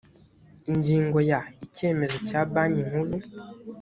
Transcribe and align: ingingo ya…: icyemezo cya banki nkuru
ingingo 0.71 1.17
ya…: 1.29 1.39
icyemezo 1.65 2.17
cya 2.27 2.41
banki 2.51 2.81
nkuru 2.89 3.15